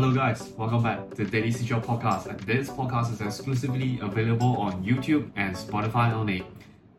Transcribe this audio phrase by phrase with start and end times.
[0.00, 4.80] Hello guys, welcome back to Daily Secure Podcast and this podcast is exclusively available on
[4.84, 6.44] YouTube and Spotify only.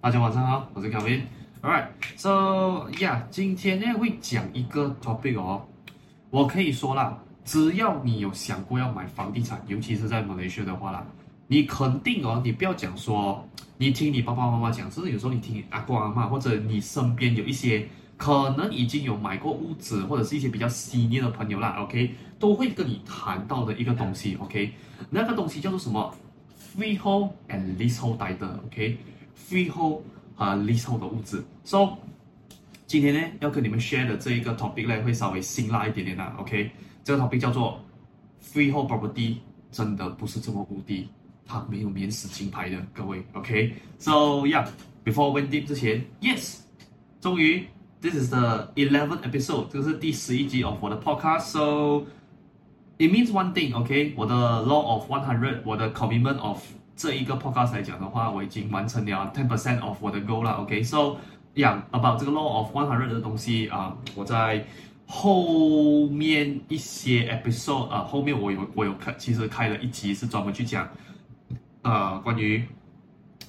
[0.02, 1.22] 大家晚上好，我是 Kevin。
[1.62, 1.86] Alright,
[2.18, 5.66] so yeah，今天呢会讲一个 topic 哦。
[6.30, 11.02] 我可以说啦，只要你有想过要买房地产，尤其是在马来西亚的话啦，
[11.48, 13.42] 你肯定哦，你不要讲说，
[13.78, 17.88] 你听你爸爸妈妈讲，甚至有时候你听阿公阿妈，或者你身边有一些。
[18.20, 24.74] 可能已经有买过屋子，或者是一些比较犀利的朋友啦，OK，都会跟你谈到的一个东西，OK，
[25.10, 26.14] 那个东西叫做什么
[26.76, 30.02] ？Freehold and leasehold 来的，OK，Freehold
[30.36, 31.46] 和 leasehold 的屋子。
[31.64, 31.98] So
[32.88, 36.70] 今天呢要跟你们 share 的这一个 topic 呢，会稍微辛辣一点点啦，OK，
[37.06, 37.80] 这个 topic 叫做
[38.44, 39.38] Freehold property
[39.72, 41.08] 真的不是这么无敌，
[41.46, 46.58] 它没有免死金牌的，各位，OK，So yeah，before w e n d i n g 之前，Yes，
[47.22, 47.66] 终于。
[48.02, 51.52] This is the eleventh episode，这是第十一集 of 我的 podcast。
[51.52, 52.06] So
[52.98, 54.14] it means one thing, okay?
[54.16, 56.64] 我的 law of one hundred，我的 commitment of
[56.96, 61.18] 这一个 podcast 来讲的话，我已经完成了 ten percent of 我的 goal 了，OK？So
[61.56, 64.66] yeah, about 这个 law of one hundred 的东西啊，我在
[65.06, 70.88] 后面一些 episode 啊，后面我有我有开，其实开了一集是专门去讲
[71.82, 72.64] 呃关于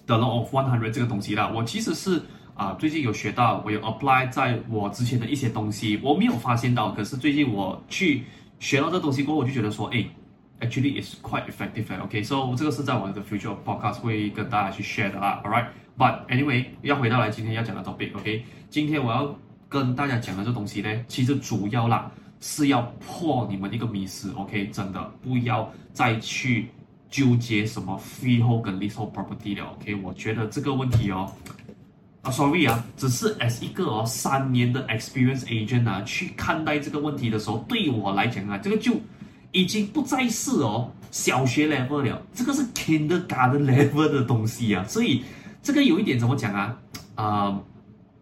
[0.07, 1.49] the law of one hundred 这个东西啦。
[1.55, 2.21] 我其实是。
[2.61, 8.23] 啊，最近有学到，我有 apply 在我之前的一些东西，我没有发现到，可是最近我去
[8.59, 10.05] 学到这东西过后，我就觉得说，哎
[10.61, 12.55] ，actually is quite effective，OK，so、okay?
[12.55, 19.35] 这个是在我的 future podcast 会跟大家去 share 的啦，alright，but anyway，要回到来今天要讲的 topic，OK，今天我要
[19.67, 26.69] 跟大家讲的这东西呢，其实主要啦是要破你们一个迷思，OK，真的不要再去
[27.09, 31.33] 纠结什么 freehold 跟 leasehold property 了，OK，我觉得这个问题哦。
[32.23, 38.93] 啊，sorry 啊，只是 as 一个哦三年的 experience agent 啊，去看待这个问题的时候，对我来讲啊，这个就
[39.53, 45.25] 已经不再是哦小学 level 了，这个是 kindergarten level 的东西啊，所以
[45.63, 46.77] 这个有一点怎么讲啊？
[47.15, 47.61] 啊、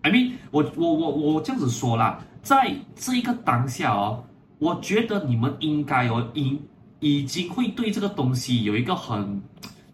[0.03, 4.23] I mean，我我我我这样子说啦，在这一个当下哦，
[4.61, 6.57] 我觉得你们应该哦，已
[7.01, 9.43] 已经会对这个东西有一个很。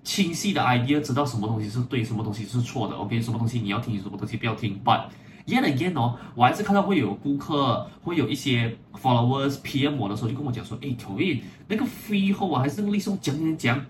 [0.04, 2.94] 清晰的 idea，知道什么东西是对，什么东西是错的。
[2.94, 4.78] OK，什么东西你要听，什么东西不要听。
[4.84, 5.06] But
[5.46, 13.86] yet again 哦，我还是看到会有顾客，会有一些 followers PM 我的时候，就跟我讲说，哎小魏那个 freehold 啊，还是那个李松讲讲讲。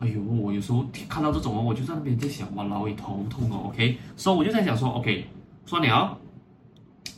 [0.00, 3.68] 哎呦，我有时候看到这种哦，我就在那边在想，哇，老会头痛哦。
[3.68, 4.34] OK，so、okay?
[4.34, 5.26] 我就在想说，OK，
[5.64, 6.16] 说你啊，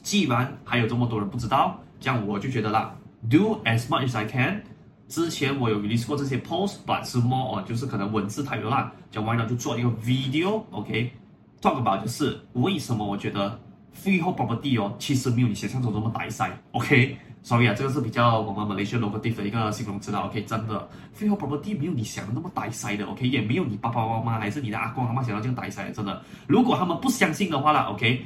[0.03, 2.95] 既然还有这么多人不知道，这样我就觉得啦
[3.31, 4.63] ，do as much as I can。
[5.09, 13.61] 之前我有 release 过这些 post，but 是 more 哦，就是可能文字太多啦，讲完了就做一个 video，OK，talk about 就是为什么我觉得
[13.95, 28.25] freehold property 哦，其实没有你想象中那么大塞，OK，sorry 啊，这个是比较我们 Malaysia locative 的一个形容词啦，OK，真的 freehold property 没有你想的那么大塞的，OK，也没有你爸爸妈妈还是你的阿公阿妈想到这样大塞的，真的，如果他们不相信的话啦，OK。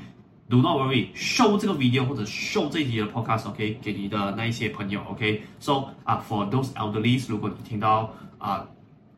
[0.50, 8.66] Do not worry，show 这个 video 或者 show 这一集的 podcast，OK，给你的那一些朋友，OK，so 啊，for those elderly，如果你听到啊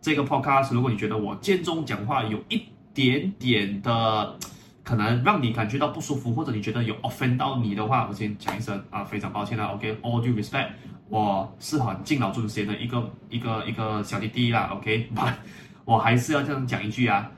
[0.01, 2.61] 这个 podcast，如果你觉得我间中讲话有一
[2.93, 4.37] 点点的
[4.83, 10.71] 可能让你感觉到不舒服，或者你觉得有 offend 到你的话，我先讲一声啊，非常抱歉啦，OK，all due respect，
[11.09, 15.33] 我是很敬老尊贤的一个一个一个小弟弟啦，OK，but
[15.87, 17.31] 我还是要这样讲一句啊，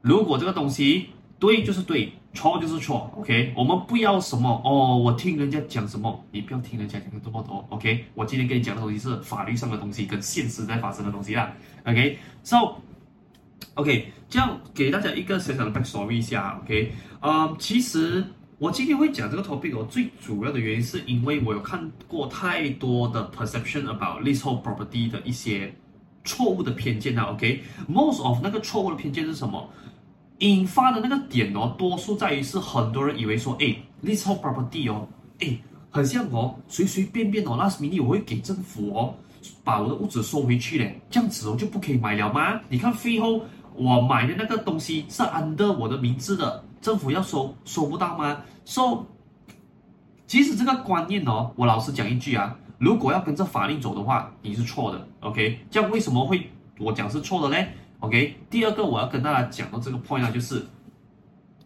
[0.00, 2.10] 如果这个东西对就是对。
[2.36, 11.52] 错就是错，OK，我们不要什么哦，我听人家讲什么，你不要听人家讲的这么多，OK，我今天跟你讲的东西是法律上的东西，跟现实在发生的东西啦
[11.84, 12.74] ，OK，So，OK，
[14.28, 18.24] 这样给大家一个小小的 backstory 一下，OK，呃，其实
[18.58, 25.74] 我今天会讲这个 topic，我最主要的原因是因为我有看过太多的 perception about leasehold property 的一些
[26.24, 29.68] 错误的偏见啊，OK，most of 那个错误的偏见是什么？
[30.38, 33.74] 引发的那个点哦，多数在于是很多人以为说，哎
[34.04, 35.08] ，leasehold property 哦，
[35.40, 35.58] 哎，
[35.90, 39.14] 很像哦，随随便便哦，last minute 我会给政府哦，
[39.64, 42.60] 把我的屋子收回去嘞，这样子哦就不可以买了吗？
[42.68, 43.42] 你看 freehold
[43.74, 49.06] 我买的那个东西是 under 我的名字的，政府要收收不到吗？So，
[50.26, 55.58] 其实这个观念哦，我老实讲一句啊，如果要跟着法令走的话，你是错的，OK？
[55.70, 57.72] 这样为什么会我讲是错的嘞
[58.06, 60.64] ？OK，第二个我要跟大家讲的这个 point 呢，就是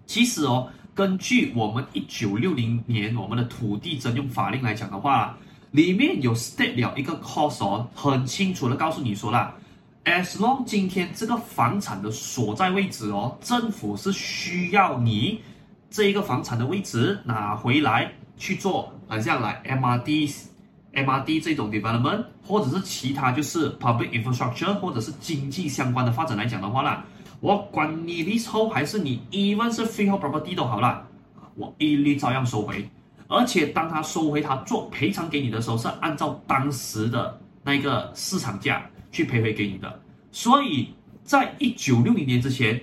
[0.06, 5.36] 其实哦，根据我们一九六零年我们的土地征用法令来讲的话，
[5.72, 9.54] 里面有 state 了一个 clause 哦，很清楚的告诉你说啦
[10.04, 15.40] ，as long 今天这个房产的所在位置哦，政府是需要你
[15.90, 27.04] 这一个房产的位置拿回来去做，好像来 MRD，MRD 这种 development，或者是其他就是 public infrastructure，或者是经济相关的发展来讲的话啦，
[27.38, 31.06] 我管你 leasehold 还是你 even 是 freehold property 都好啦，
[31.54, 32.84] 我一律照样收回。
[33.28, 40.00] 而且当他收回他做赔偿给你的时候，是按照当时的那个市场价去赔回给你的。
[40.32, 40.92] 所以
[41.22, 42.80] 在一九六零年之前，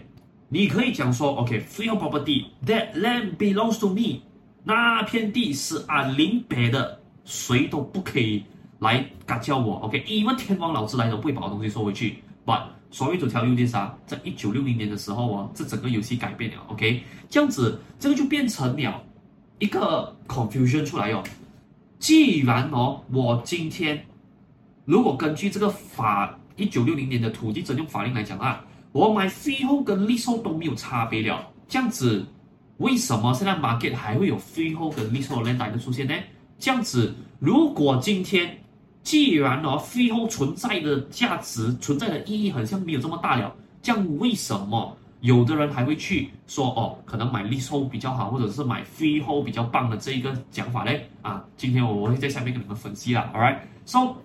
[0.47, 4.21] 你可以讲说，OK，freehold property，that land belongs to me，
[4.63, 6.97] 那片地是啊林北的。
[7.29, 8.41] 谁都不可以
[8.79, 10.03] 来嘎叫我，OK？
[10.07, 12.17] 因为天王老子来了不会把我东西收回去。
[12.45, 17.03] But 所谓这条 UDS 啊，在一九六零年的时候啊，这整个游戏改变了，OK？
[17.29, 19.03] 这样子，这个就变成了
[19.59, 21.23] 一个 confusion 出来哟、哦。
[21.99, 24.05] 既然哦，我今天
[24.85, 31.45] 如果根据这个法一九六零年的土地征用法令来讲啊，我买 freehold 跟 leasehold 都没有差别了。
[31.67, 32.25] 这样子，
[32.77, 36.13] 为什么现在 market 还会有 freehold 跟 leasehold land 的出现呢？
[36.57, 38.57] 这样子，如果今天
[39.07, 51.09] 既然哦，freehold 存在的价值、存在的意义好像没有这么大了，这样为什么有的人还会去说哦，可能买 leasehold 比较好，或者是买 freehold 比较棒的这一个讲法嘞？
[51.21, 53.31] 啊，今天我会在下面跟你们分析啦。
[53.33, 54.17] All right，so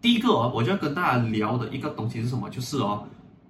[0.00, 2.48] 第一个哦，我就要跟大家聊的一个东西是什么？
[2.48, 3.06] 就是哦，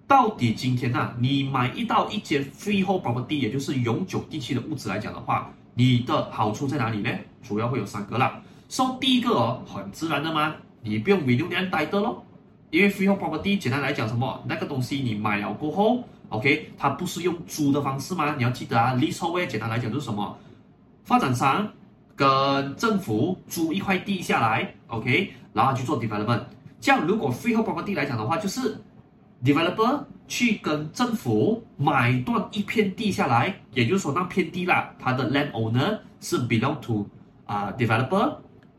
[0.09, 5.49] 到底今天呐、啊，你买一到一间 freehold property，也就是永久地契的物质来讲的话。
[5.77, 7.11] 你的好处在哪里呢？
[7.41, 8.43] 主要会有三个啦。
[8.69, 12.25] 说、so, 第一个哦，很自然的嘛，你不用 renew land title 咯，
[12.71, 18.35] 因为 freehold property 简单来讲什么，那个东西你买了过后，OK，它不是用租的方式吗？
[18.37, 20.37] 你要记得啊，leasehold 简单来讲就是什么，
[21.05, 21.69] 发展商
[22.17, 26.43] 跟政府租一块地下来，OK，然后去做 development。
[26.81, 28.77] 这样如果 freehold property 来讲的话，就是
[29.45, 30.05] developer。
[30.27, 37.07] 去跟政府买断一片地下来，也就是说那片地啦，它的 land owner 是 belong to
[37.45, 37.77] 啊、uh,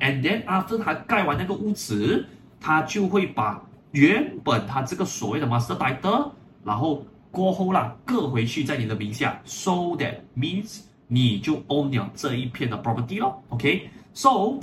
[0.05, 2.23] ，and then after 他盖完那个屋子，
[2.61, 3.59] 他就会把
[3.91, 6.29] 原本他这个所谓的 master title，
[6.63, 14.59] 然后过后啦，各回去在你的名下，so that means 你就 own 了这一片的 property 咯，OK，so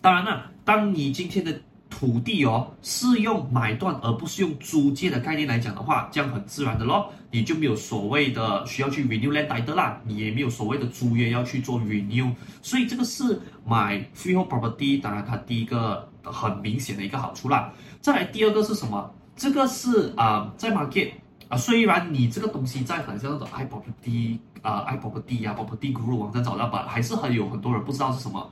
[0.00, 1.60] 当然了，当你今天的
[1.90, 12.32] 土地哦，是用买断而不是用租借的概念来讲的话，这样很自然的咯，你就没有所谓的需要去 renew land title 啦，你也没有所谓的租约要去做 renew，
[12.62, 17.72] 所以这个是买 freehold property，当然它第一个很明显的一个好处啦。
[18.00, 19.12] 再来第二个是什么？
[19.36, 21.10] 这个是啊、在 market
[21.48, 28.48] 啊、虽然你这个东西在很像那种 iProperty 啊、iProperty 啊 Property Guru 网站找到吧，还是很有很多人不知道是什么。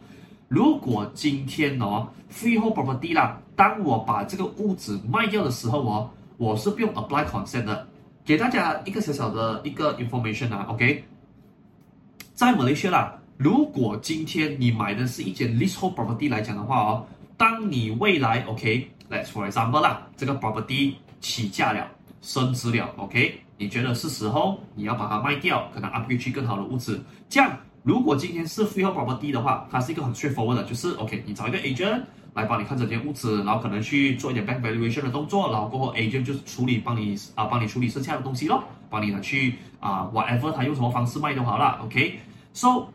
[0.48, 7.86] 如果今天哦，freehold property 啦，当我把这个屋子卖掉的时候哦，我是不用 apply consent 的。
[8.24, 11.04] 给大家一个小小的一个 information 啊，OK，
[12.32, 17.06] 在马来西亚啦，如果今天你买的是一间 leasehold property 来讲的话哦，
[17.36, 21.86] 当你未来 OK，let's for example 啦，这个 property 起价了，
[22.20, 27.58] 升值了，OK，你觉得是时候你要把它卖掉，可能 upgrade 去更好的屋子，这样。
[27.88, 32.02] 如果今天是 freehold property 的话，它是一个很 straightforward 的，就是 OK，你找一个 agent
[32.34, 42.88] 来帮你看这间屋子，然后可能去做一点 bank valuation 的动作，然后过后 agent 就是处理帮你啊，帮你处理剩下的东西咯，帮你拿去啊 whatever 他用什么方式卖都好了，OK，so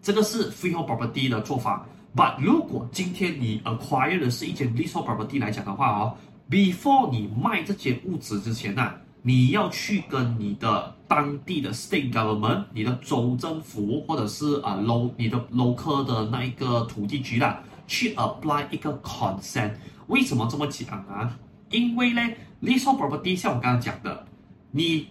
[0.00, 1.86] 这个是 freehold property 的做法。
[2.16, 6.16] But 如果今天你 acquire 的是一间 leasehold property 来讲的话哦
[6.48, 8.90] ，before 你卖这间屋子之前呢、
[9.22, 19.72] 你要去跟你的当地的 state government，你的州政府，或者是啊 local 你的 local 的那一个土地局啦，去 apply 一个 consent。
[20.08, 21.38] 为什么这么讲啊？
[21.70, 22.20] 因为呢
[22.62, 24.26] ，leasehold property 像我刚刚讲的，
[24.72, 25.08] 你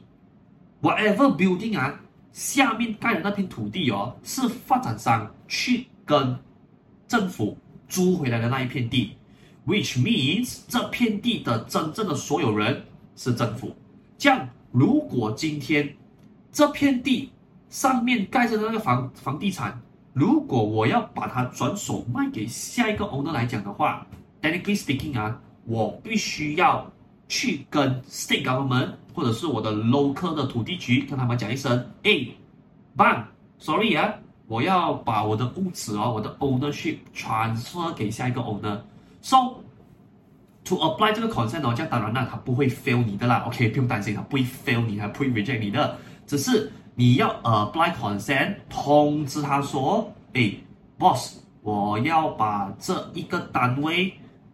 [0.82, 2.02] whatever building 啊，
[2.34, 6.38] 下面盖的那片土地哦，是发展商去跟
[7.08, 9.12] 政府租回来的那一片地
[9.66, 12.84] ，which means 这片地的真正的所有人
[13.16, 13.74] 是政府。
[14.22, 14.48] 这样。
[14.72, 15.98] 如果今天
[16.52, 17.32] 这片地
[17.70, 19.82] 上面盖着的那个房房地产，
[20.14, 24.06] 如果我要把它转手卖给下一个 owner 来讲的话
[24.40, 26.88] ，technically speaking 啊，我必须要
[27.28, 32.28] 去跟 state government 或者是我的 local 的土地局跟他们讲一声，哎
[32.96, 34.14] ，bang，sorry 啊，
[34.46, 39.56] 我要把我的屋子哦，我的 ownership 转手给下一个 owner，so。
[40.72, 50.50] To apply 这个 consent 哦，这样当然啦，他不会 fail 你的啦，OK，不用担心，他不会 fail 你，他不会 reject 你的，只是你要 apply consent，通知他说，哎
[50.98, 54.14] ，boss，我要把这一个单位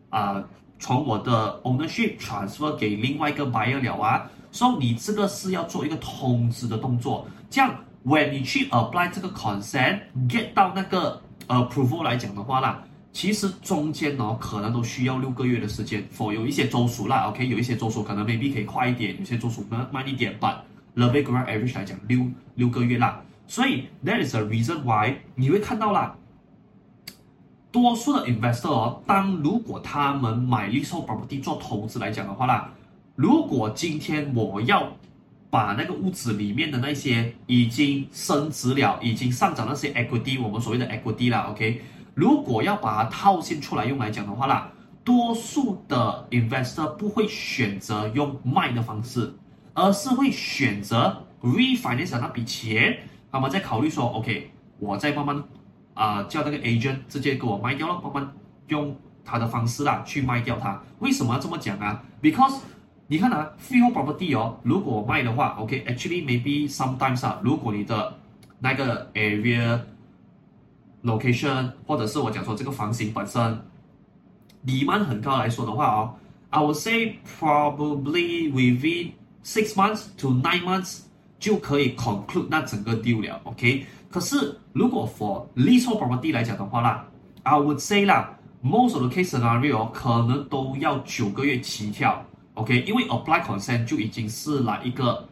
[0.10, 0.44] 啊、呃，
[0.80, 12.84] 从我的 ownership transfer 给另外一个 buyer 了啊，所以你这个是要做一个通知的动作，这样，when 你去 apply 这个 consent，get 到那个呃 approval 来讲的话啦，
[13.14, 20.56] 其实中间哦可能都需要六个月的时间否有一些州属啦，OK，有一些州属可能 maybe 可以快一点，有些州属呢慢一点，but
[20.96, 26.16] the big average 来讲六六个月啦，所以 that is a reason why 你会看到啦，
[27.72, 32.72] 多数的 investor 哦，当如果他们买 leasehold property 做投资来讲的话啦，
[33.16, 34.92] 如果今天我要
[35.50, 41.82] 把那个屋子里面的那些已经升值了、已经上涨那些 equity，我们所谓的 equity 啦，OK，
[42.18, 44.72] 如果要把它套现出来用来讲的话啦，
[45.04, 49.32] 多数的 investor 不会选择用卖的方式，
[49.76, 52.98] 而是会选择 refinance 那笔钱，
[53.32, 55.44] 那么在考虑说，OK，我再慢慢
[55.94, 58.34] 啊、叫那个 agent 直接给我卖掉了，慢慢
[58.70, 60.82] 用他的方式啦去卖掉它。
[60.98, 62.58] 为什么要这么讲啊？Because
[63.06, 68.16] 你看啊，fee property 哦，如果卖的话，OK，actually maybe sometimes 啊，如果你的
[68.58, 69.80] 那个 area
[71.04, 73.62] location 或者是我讲说这个房型本身
[74.66, 76.16] demand 很高来说的话哦
[76.50, 79.12] ，I would say probably within
[79.44, 81.02] six months to nine months
[81.40, 83.86] 就可以 conclude 那整个 deal 了，OK。
[84.10, 87.06] 可是如果 for leasehold property 来讲的话啦
[87.44, 92.26] ，I would say 啦，most of the case scenario 可能都要九个月起跳。
[92.56, 95.28] OK，因为 apply consent 就已经是来一个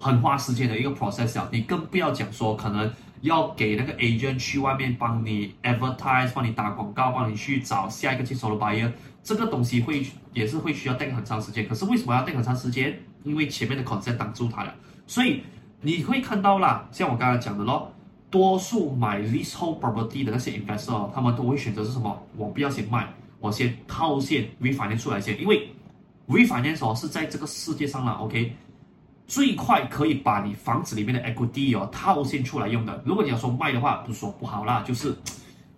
[0.00, 8.90] 很花时间的一个 process 了，你更不要讲说可能要给那个 agent 去外面帮你 advertise，帮你打广告，帮你去找下一个接手的 buyer，
[9.22, 11.66] 这个东西会也是会需要待很长时间。
[11.66, 12.98] 可是为什么要待很长时间？
[13.24, 14.74] 因为前面的 consent 挡住它了。
[15.06, 15.42] 所以
[15.80, 17.92] 你会看到啦，像我刚才讲的咯，
[18.30, 22.22] 多数买 leasehold property 的那些 investor，他们都会选择是什么？
[22.36, 23.08] 我不要先卖，
[23.40, 25.68] 我先套现 refinance 出来先，因为。
[26.28, 28.52] Refinance，是在这个世界上了，OK，
[29.26, 33.02] 最快可以把你房子里面的 equity 哦套现出来用的。
[33.04, 35.12] 如果你要说卖的话，不说不好啦，就是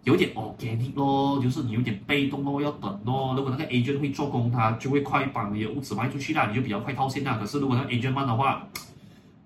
[0.04, 3.34] 有点 organic 咯，就是你有点被动咯，要等咯。
[3.36, 7.38] 如果那个 agent 会做工，他就会快把你的屋子卖出去啦，你就比较快套现啦。
[7.40, 8.66] 可是如果那个 agent 慢的话，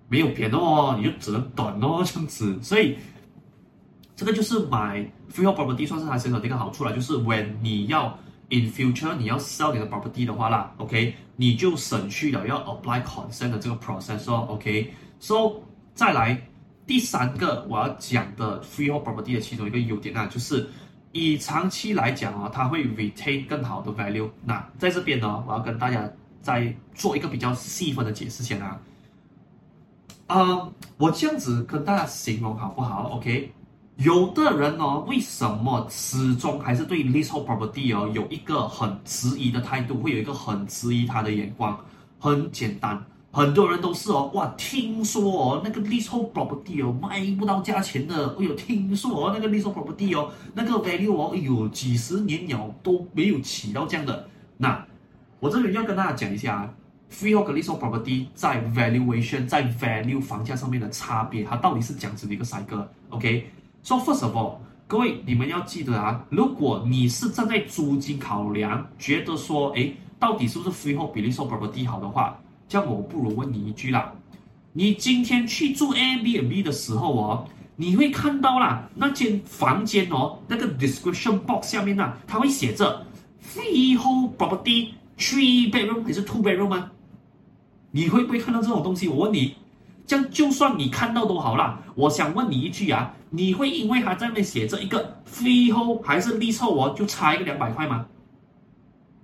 [0.09, 2.61] 没有变哦，你就只能等哦，这样子。
[2.61, 2.97] 所以
[4.15, 4.99] 这个就是买
[5.33, 8.17] freehold property 算是它的一个好处了，就是 when 你要。
[8.53, 15.55] In future，你要 sell 你的 property 的话啦，OK，你就省去了要 apply consent 的这个 process 哦，OK，So，、
[15.95, 16.39] 再来
[16.85, 20.69] 第三个我要讲的 freehold property 的其中一个优点啊，就是
[21.13, 24.29] 以长期来讲啊，它会 retain 更好的 value。
[24.43, 26.07] 那在这边呢，我要跟大家
[26.43, 28.79] 再做一个比较细分的解释先啊，
[30.27, 33.51] 啊、我这样子跟大家形容好不好？OK。
[33.97, 41.79] 有的人哦，为什么始终还是对 leasehold property 哦有一个很质疑的态度，会有一个很质疑他的眼光？
[42.19, 42.99] 很简单，
[43.31, 54.27] 很多人都是哦，哇，听说哦那个 leasehold property 哦卖不到价钱的，哎呦，听说哦那个 leasehold property 哦那个 value 哦，哎呦，几十年了都没有起到这样的。
[54.57, 54.83] 那
[55.39, 56.73] 我这里要跟大家讲一下啊
[57.11, 62.43] ，freehold 和 leasehold property 在 valuation 在 value 房价上面的差别，它到底是这样子的一个
[63.09, 63.51] ？OK？
[63.85, 74.13] So first of all，各位你们要记得啊，如果你是站在租金考量，觉得说诶到底是不是 freehold 比如说 property 好的话，这样我不如问你一句啦，
[74.71, 83.05] 你今天去住 Airbnb 的时候哦，你会看到啦，那间房间哦，那个 description box 下面啊，它会写着
[83.45, 86.89] freehold property three bedroom 还是 two bedroom 啊？
[87.91, 89.09] 你会不会看到这种东西？
[89.09, 89.55] 我问你。
[90.05, 98.05] 这样就算你看到都好啦，我想问你一句啊，你会因为他在那边写着一个 freehold 还是 leasehold，就差一个两百块吗？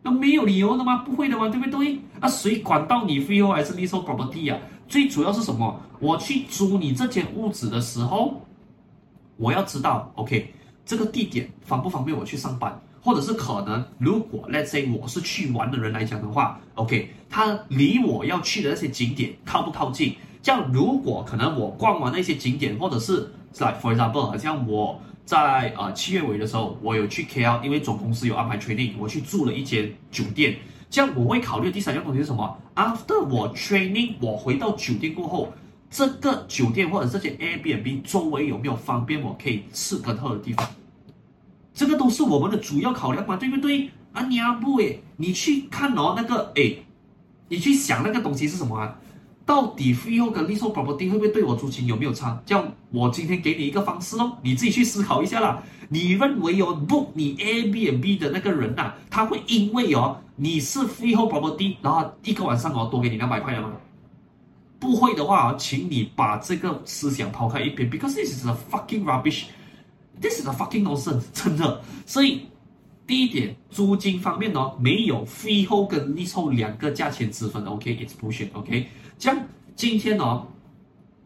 [0.01, 1.03] 那没有理由的吗？
[1.05, 1.50] 不会的吗？
[1.50, 2.00] 对不对？
[2.21, 4.57] 那，谁管到你 freehold 还是 leasehold property 啊？
[4.88, 5.79] 最主要是什么？
[6.00, 8.41] 我去租你这间屋子的时候，
[9.36, 10.53] 我要知道，OK，
[10.86, 20.15] 这个地点方不方便我去上班，或者是可能如果 let's say 我是去玩的人来讲的话，OK，它离我要去的那些景点靠不靠近？
[20.41, 30.58] 这样，如果可能，我逛完那些景点，或者是，like for example，好像我在呃七月尾的时候，我有去 KL，因为总公司有安排 training，我去住了一间酒店。
[30.89, 35.53] 这样，我会考虑的第三样东西是什么？After 我 training，我回到酒店过后，
[35.91, 40.67] 这个酒店或者这间 Airbnb 周围有没有方便我可以吃跟喝的地方？
[41.74, 43.91] 这个都是我们的主要考量嘛，对不对？
[44.13, 46.84] 啊，你啊不诶，你去看哦，那个诶，
[47.50, 48.98] 你去想那个东西是什么啊？
[49.50, 52.39] 到底 freehold 跟 leasehold property 会不会对我租金有没有差？
[52.46, 55.63] 这样我今天给你一个方式哦，你自己去思考一下啦。
[55.89, 63.74] 你认为哦 book 你 Airbnb 的那个人呐、啊，他会因为哦你是 freehold property，然后一个晚上哦多给你两百块了吗？
[64.79, 69.46] 不会的话，请你把这个思想抛开一边，because this is a fucking rubbish。
[70.22, 71.82] This is a fucking nonsense，真的。
[72.06, 72.41] 所以
[73.08, 78.88] 第一点，租金方面呢，没有 freehold 跟 leasehold 两个价钱之分，OK，it's bullshit，OK。
[79.20, 79.38] 这样
[79.76, 80.48] 今天呢，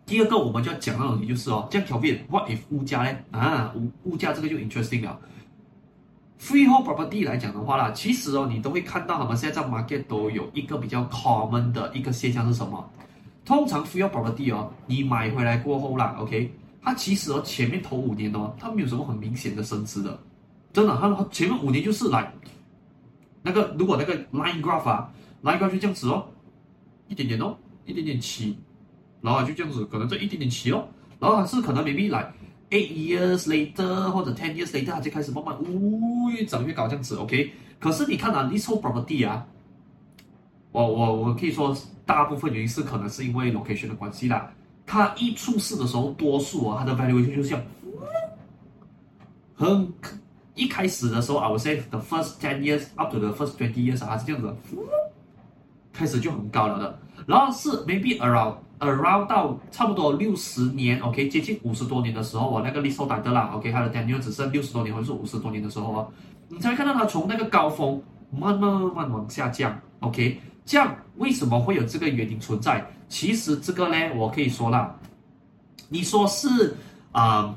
[0.03, 3.15] 第二个我们就要讲到的东西就是哦，这样条件，what if 物价呢？
[3.31, 5.17] 啊，物物价这个就 interesting 了。
[6.41, 12.83] Freehold property 来讲的话啦，其实哦，你都会看到他们现在在 market 都有一个比较 common 的一个现象是什么？
[13.45, 20.19] 通常 Freehold property 哦，你买回来过后啦，OK，它其实哦前面头五年哦，它没有什么很明显的升值的，
[20.73, 22.33] 真的，它前面五年就是来
[23.43, 25.11] 那个如果那个 line graph 啊
[25.43, 26.25] ，line graph 就这样子哦，
[27.07, 28.57] 一点点哦，一点点起，
[29.21, 30.87] 然后就这样子，可能这一点点起哦，
[31.19, 32.33] 然后还是可能 maybe 来。
[32.69, 37.51] Eight years later 或者 ten years later，它就开始慢慢，呜，越涨越高这样子，OK。
[37.79, 39.45] 可是你看啊，leasehold property 啊，
[40.71, 44.51] 我我我可以说，大部分原因是可能是因为 location 的关系啦。
[44.87, 47.61] 它一出世的时候，多数啊，它的 valuation 就像，
[49.53, 49.93] 很
[50.55, 54.51] 一开始的时候，I would say the first ten years up to the first twenty years 啊，是这样子，
[55.91, 56.99] 开始就很高了的。
[57.25, 58.55] 然后是 maybe around。
[58.79, 66.11] around 到差不多六十年，OK，接近五十多年的时候，我那个 leasehold 的啦，OK，它的 tenure 只剩六十多年或者是五十多年的时候哦，
[66.49, 72.85] 你才会看到它从那个高峰慢慢慢慢往下降，OK，这样为什么会有这个原因存在？
[73.07, 74.93] 其实这个呢，我可以说啦，
[75.87, 76.75] 你说是
[77.13, 77.55] 啊、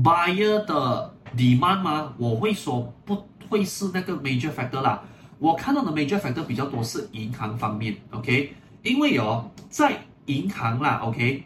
[0.00, 2.12] buyer 的 demand 吗？
[2.18, 5.02] 我会说不会是那个 major factor 啦，
[5.40, 11.44] 我看到的 major factor 比较多是银行方面，OK，因为哦在银行啦，OK，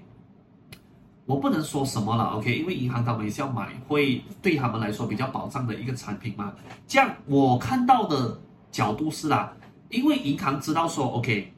[1.27, 6.53] 我不能说什么了，OK，因为银行他们也是要买，会对他们来说比较保障的一个产品嘛。
[6.87, 8.41] 这样我看到的
[8.71, 9.53] 角度是啦，
[9.91, 11.53] 因为银行知道说，OK，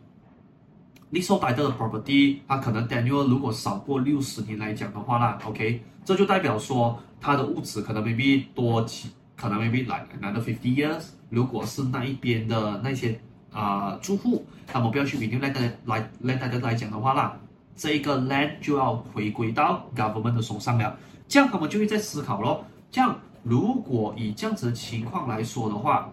[1.10, 13.20] 你所买的 property，它可能 Daniel 如果少过六十年来讲的话啦，OK，这就代表说它的物质可能 maybe 多几，可能 maybe like another fifty years，如果是那一边的那些。
[13.52, 15.48] 啊、呃，住户他们不要去 renew 来
[15.86, 17.36] 来来大家来讲的话啦，
[17.74, 22.64] 这个 land 就要回归到 government 的手上了，这样他们就会在思考咯。
[22.90, 26.12] 这样如果以这样子的情况来说的话，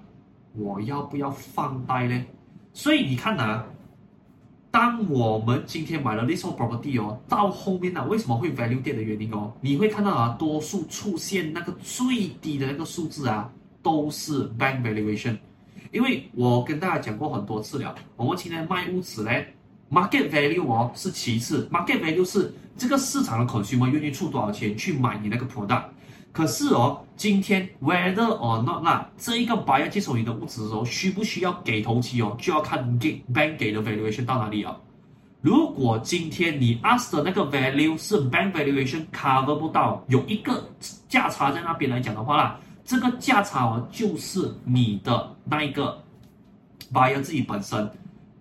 [0.53, 2.23] 我要不要放贷呢？
[2.73, 3.65] 所以你看啊，
[4.71, 9.51] 当我们今天买了 leasehold property 哦，到后面呢、啊，为什么会 value 跌的原因哦？
[9.61, 13.49] 你会看到啊，多数出现那个最低的那个数字啊，
[13.81, 15.37] 都是 bank valuation。
[15.95, 19.31] 因为我跟大家讲过很多次了，我们今天卖屋子呢
[19.89, 25.83] ，market value 哦是其次，market value 是这个市场的 consumer 愿意出多少钱去买你那个 product。
[26.33, 34.75] 可是哦，今天 whether or not 那这一个 buyer 接手你的屋子的时候，需不需要给头期哦，就要看 bank 给的 valuation 到哪里啊。
[35.39, 40.69] 如果今天你 ask 的那个 value 是 bank valuation cover 不到，有一个
[41.07, 42.59] 价差在那边来讲的话啦。
[42.85, 45.99] 这个价差哦，就是你的那一个
[46.93, 47.89] buyer 自己本身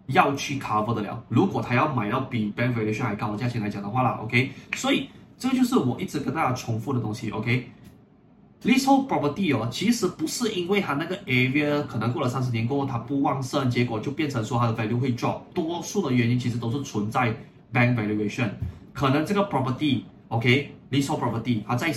[0.08, 1.24] 要去 cover 的了。
[1.30, 15.40] 如果他要买到比 bank valuation 还高的价钱来讲的话啦，OK，所以这个就是我一直跟大家重复的东西，OK，leasehold property 哦，其实不是因为它那个 area 可能过了三十年过后它不旺盛，结果就变成说它的 value 会 drop。
[15.54, 17.34] 多数的原因其实都是存在
[17.72, 18.50] bank valuation，
[18.92, 21.94] 可能这个 property，OK，leasehold property 它在。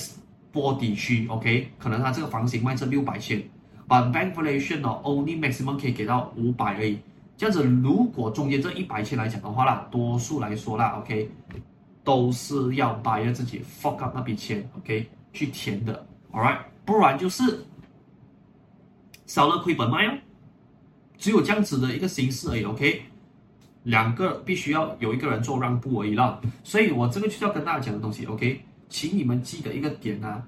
[0.58, 3.40] 波底区，OK，可能它这个房型卖是六百千
[3.88, 6.98] 把 bank valuation 哦，only maximum 可以给到五百而已。
[7.38, 11.30] 这样子，如果中间这一百千来讲的话啦，多数来说啦，OK，
[12.04, 17.64] 都是要 buyer 自己 fork up 那笔钱，OK，去填的，alright，不然就是
[19.28, 20.18] 少了亏本卖哦。
[21.20, 23.04] 只有这样子的一个形式而已，OK，
[23.84, 26.42] 两个必须要有一个人做让步而已啦。
[26.64, 28.64] 所以我这个就是要跟大家讲的东西，OK。
[28.90, 30.44] 请你们记得一个点啊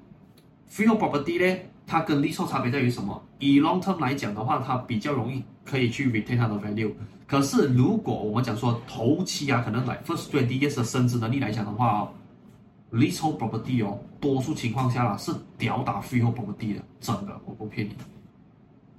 [0.72, 3.22] ，freehold property 呢，它跟 leasehold 差别在于什么？
[3.40, 6.92] 以 long term 来讲的话，它比较容易可以去 retain 它的 value。
[7.28, 12.10] 可是如果我们讲说头期啊，可能 like first twenty years 的升值能力来讲的话哦
[12.92, 17.94] ，leasehold property 哦，多数情况下啦是吊打 freehold property 的，真的，我不骗你。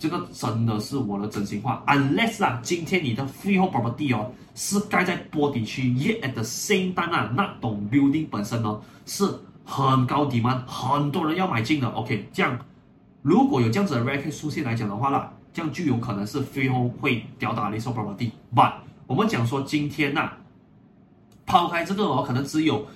[0.00, 9.26] 这个真的是我的真心话，unless 啊，今天你的 freehold property 哦是盖在波底区，yet at the same time 啊，那栋 building 本身呢是
[9.62, 11.88] 很高 demand，很多人要买进的。
[11.90, 12.58] OK，这样
[13.20, 18.30] 如果有这样子的 rare case 出现来讲的话啦，这样就有可能是 freehold 会吊打 leasehold property。
[18.54, 18.72] But
[19.06, 20.38] 我们讲说今天呐、啊，
[21.44, 22.86] 抛开这个哦，可能只有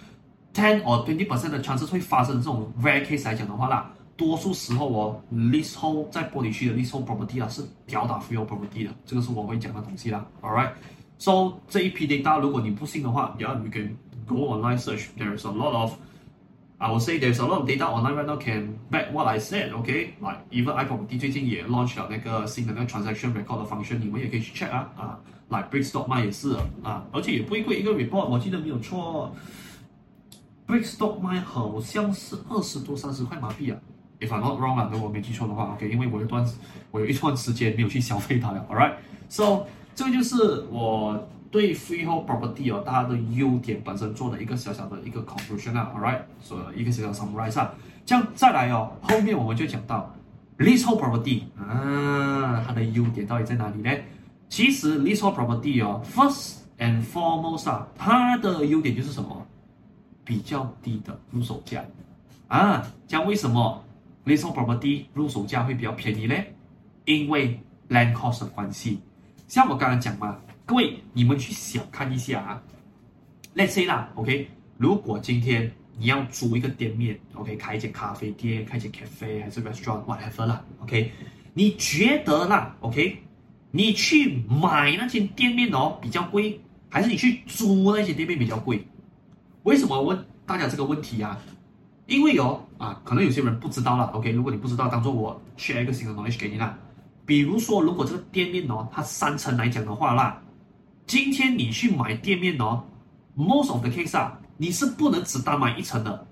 [0.55, 3.91] ten or twenty percent 的 chance 会发生这种 rare case 来讲的话啦。
[4.17, 10.25] 多数时候哦，leasehold 在玻璃区的 leasehold property 啊是吊打 free property 的，这个是我会讲的东西啦。
[10.41, 13.97] All right，so 这一批 data 如果你不信的话，yeah，you can
[14.27, 15.93] go online search，there is a lot of
[16.79, 19.27] I will say there is a lot of data online right now can back what
[19.27, 19.73] I said.
[19.73, 25.21] OK, like even iProperty 最近也 launch 了那个新的那个 transaction record 的 function，你们也可以去 check 啊啊。
[25.49, 29.35] Like Brickstock 也是啊，而且也不会贵，一个 report 我记得没有错。
[30.67, 33.79] Brickstock 好像是二十多三十块马币啊
[34.21, 36.45] ，if I'm not wrong 啊，如果我没记错的话，OK，因为我有段
[36.91, 38.67] 我有一段时间没有去消费它了。
[38.71, 47.73] All right，so 这个就是我对 freehold property 哦，它的优点本身做的一个小小的一个 conclusion 啊，All right，所以一个小小 summarize 啊，
[48.05, 50.13] 这样再来哦，后面我们就讲到
[50.59, 53.91] leasehold property 啊，它的优点到底在哪里呢？
[54.49, 59.47] 其实 leasehold property 哦，first and foremost 啊，它的优点就是什么？
[60.25, 61.85] 比较低的入手价
[62.49, 62.83] 啊。
[63.07, 63.83] 这样为什么
[64.25, 66.35] leasehold property 入手价会比较便宜呢？
[67.05, 68.99] 因为 land cost 的关系。
[69.47, 72.63] 像我刚刚讲嘛，各位你们去想看一下啊。
[73.55, 81.13] Let's say 啦，OK，如果今天你要租一个店面，OK，开一间咖啡店，开一间 cafe 还是 restaurant，whatever 啦，OK，
[81.53, 83.19] 你觉得啦，OK，
[83.71, 88.85] 你去买那间店面哦比较贵，还是你去租那间店面比较贵？
[89.63, 91.39] 为什么问大家这个问题啊？
[92.07, 94.05] 因为有、啊，可能有些人不知道了。
[94.09, 96.77] OK，如果你不知道，当做我 share 一个新的 knowledge 给你啦。
[97.25, 100.43] 比如说，如果这个店面哦，它三层来讲的话啦，
[101.07, 102.85] 今天你去买店面哦
[103.37, 106.27] ，most of the case 啊，你是不能只单买一层的。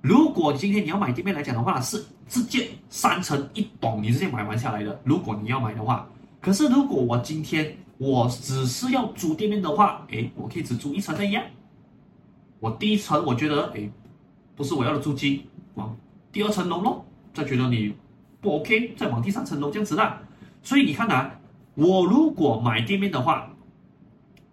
[0.00, 4.98] 如果今天你要买店面来讲的话，是直接三层一栋，你直接买完下来的。
[5.04, 6.08] 如果你要买的话，
[6.40, 11.42] 可是如果我今天我只是要租店面的话，诶，我可以只租一层的呀。
[12.60, 13.90] 我第一层我觉得，诶，
[14.60, 15.42] 不是我要的租金，
[15.72, 15.96] 往
[16.30, 17.94] 第二层楼咯，再觉得你
[18.42, 20.20] 不 OK，再往第三层楼这样子啦。
[20.62, 21.30] 所以你看啊，
[21.76, 23.48] 我如果买店面的话，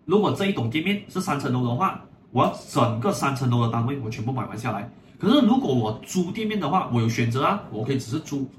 [0.05, 4.89] 如果这一栋店面是三层楼的话，我要整个三层楼的单位我全部买完下来。
[5.19, 8.49] 可是如果我租店面的话，我有选择啊，我可以只是租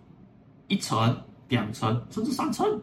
[0.67, 1.17] 一层、
[1.49, 2.79] 两层，甚至三层，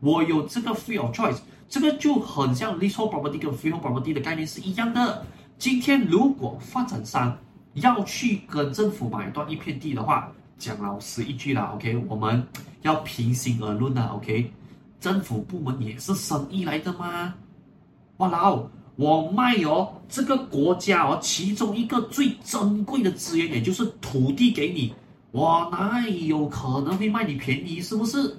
[0.00, 1.38] 我有这个 free of choice，
[1.68, 5.24] 这个就很像 leasehold property 跟 freehold property 的概念是一样的。
[5.56, 7.38] 今天如果发展商
[7.74, 12.46] 要去跟政府买断一片地的话，讲老实一句啦，OK，我们
[12.82, 14.52] 要平心而论啦，OK，
[15.00, 17.34] 政府部门也是生意来的吗？
[18.18, 18.52] 哇啦，
[18.96, 24.94] 我卖哦，这个国家哦，其中一个最珍贵的资源也就是土地给你，
[25.30, 27.80] 我哪里有可能会卖你便宜？
[27.80, 28.36] 是不是？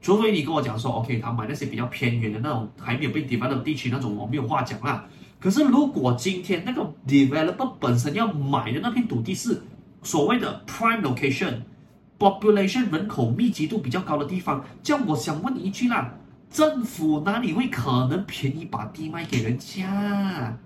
[0.00, 5.04] 除非你跟我讲说，OK，他买那些比较偏远的那种还没有被开发的地区那种，我没有话讲啦。
[5.42, 9.60] 可是，如果今天那个 developer 本身要买的那片土地是
[10.00, 16.14] 所谓的 prime location，population 人口密集度比较高的地方，这样我想问你一句啦，
[16.48, 20.56] 政府哪里会可能便宜把地卖给人家？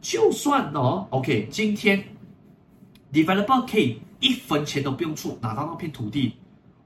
[0.00, 2.02] 就算哦，OK，今天
[3.12, 6.32] developer 可以一分钱都不用出拿到那片土地，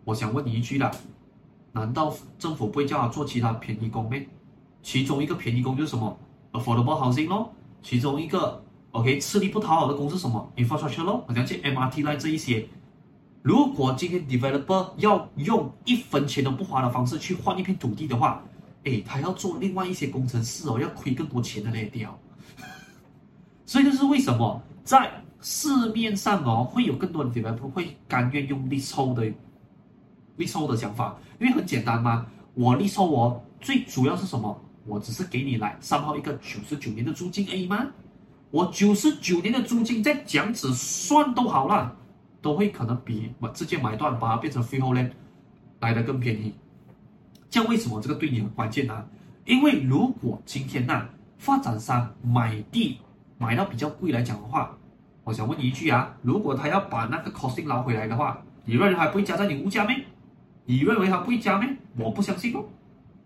[0.05, 0.90] 我想问你一句啦，
[1.72, 4.18] 难道政府不会叫他做其他便宜工吗？
[4.83, 6.14] 其中一个便宜工就是什么
[6.59, 12.66] ？Affordable housing 咯，其中一个 OK 吃力不讨好的工是什么？Infrastructure 咯，好像是 MRT line 这一些。
[13.42, 18.42] 如果今天 developer 要用一分钱都不花的方式去换一片土地的话，
[18.85, 22.19] 诶，他要做另外一些工程师哦，要亏更多钱的那掉。
[23.66, 29.23] 所以这是为什么在市面上哦，会有更多的 developer 会甘愿用 l e s e 的
[30.38, 34.61] lease 的想法，因为很简单嘛，我 l e s e 我最主要是什么？
[34.87, 37.87] 我只是给你来三号一个九十九年的租金而已吗？
[38.51, 41.96] 我九十九年的租金再这样子算都好了，
[42.40, 45.11] 都会可能比我直接买断把它变成 freehold
[45.81, 46.55] 来的更便宜。
[47.51, 49.05] 这样为什么这个对你很关键呢？
[49.44, 52.99] 因为如果今天呢、啊、发展商买地
[53.38, 54.77] 买到比较贵来讲的话，
[55.25, 59.90] 我想问你一句啊，如果他要把那个 costing 拿回来的话，你认为还不会加在你物价吗？
[60.64, 61.66] 你认为他不会加吗？
[61.96, 62.64] 我不相信哦。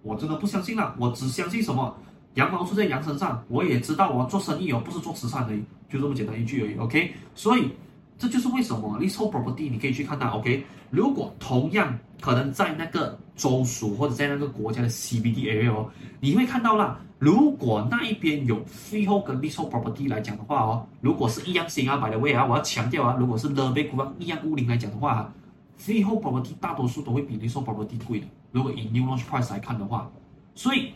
[0.02, 1.94] 我真的不相信了，我只相信什么？
[2.34, 3.42] 羊毛出在羊身上。
[3.48, 6.76] 我也知道，我做生意哦，不是做慈善而已，就这么简单一句而已。
[6.78, 7.68] OK，所以
[8.16, 10.28] 这就是为什么 leasehold property 你可以去看它。
[10.30, 17.00] OK，如果同样可能在那个州属或者在那个国家的 CBD area 哦，你会看到啦。
[17.18, 25.30] 如果那一边有 freehold 跟 leasehold property 来讲的话哦，如果是一样型啊，by the way 啊，我要强调啊，如果是 the big one 一样屋龄来讲的话
[25.78, 28.26] ，freehold property 大多数都会比 leasehold property 贵的。
[28.52, 30.10] 如果以 new launch price 来看的话，
[30.54, 30.92] 所以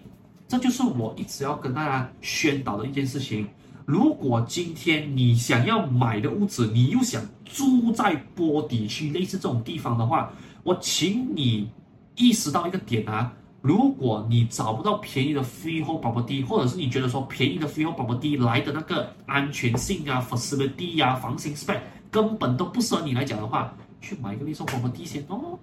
[0.46, 3.48] 这就是我一直要跟大家宣导的一件事情。
[3.86, 11.68] 如果今天你想要买的屋子，你又想住在波底区类似这种地方的话，我请你
[12.16, 21.78] 意识到一个点啊，如果你找不到便宜的 freehold 波迪或者是你觉得说便宜的 freehold 波迪来的那个安全性啊、facility 啊、房型 spec
[22.10, 25.58] 根本都不适合你来讲的话，去买一个 leasehold property 先哦。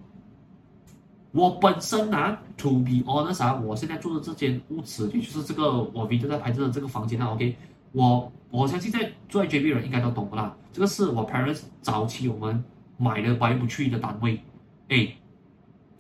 [1.32, 7.56] 我本身啊，to be honest 啊，我现在住的这间屋子，也就是这个我 v i 在拍摄的这个房间啊，OK，
[7.94, 10.54] 我我相信在住在 JB 人应该都懂啦。
[10.74, 12.62] 这个是我 parents 早期我们
[12.98, 14.42] 买的 buy to let 的单位，
[14.90, 15.08] 哎，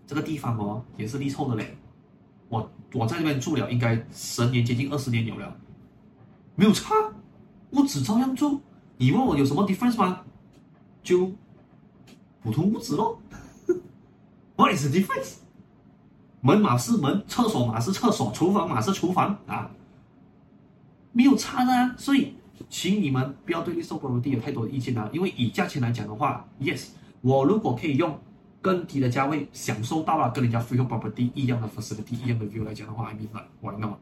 [0.06, 1.78] 这个地方哦也是 leasehold 的嘞。
[2.50, 5.56] 我我在这边住了应该十年接近二十年有了，
[6.56, 6.94] 没有差，
[7.72, 8.60] 屋子照样住。
[8.98, 10.22] 你问我有什么 difference 吗？
[11.02, 11.32] 就
[12.44, 13.18] 普通屋子咯。
[14.62, 15.38] What is the difference？
[16.42, 19.72] 门码是门，厕所码是厕所，厨房码是厨房啊，
[21.12, 21.96] 没有差的啊。
[21.98, 22.36] 所以，
[22.70, 25.10] 请你们不要对 leasehold property 有太多的意见啊。
[25.12, 26.90] 因为以价钱来讲的话，yes，
[27.22, 28.20] 我如果可以用
[28.62, 33.28] 更低的价位享受到了跟人家 free property 一样的 facility 一样的 view 来讲的话，I mean
[33.62, 33.98] why not？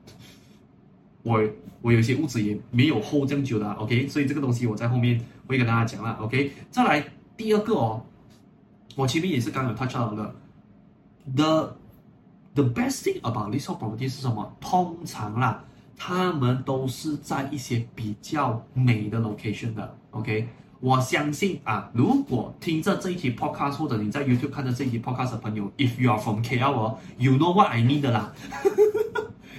[1.23, 1.41] 我
[1.81, 4.09] 我有些屋子也没有 hold 这么久的，OK？
[4.09, 6.51] 所以这个东西我在后面会跟大家讲了，OK？
[6.69, 7.05] 再来
[7.37, 8.03] 第二个哦，
[8.97, 10.35] 我前面也是刚刚有 touch 到的。
[11.35, 11.73] The
[12.55, 14.55] the best thing about leasehold property 是什么？
[14.59, 15.63] 通常啦，
[15.97, 19.95] 他们都是在一些比较美的 location 的。
[20.11, 20.47] OK，
[20.79, 28.01] 我相信啊，如果听着这一期 podcast 或者你在 YouTube 看着这一期 podcast 的朋友，If you are from KL 哦，you know what I mean
[28.01, 28.33] 的啦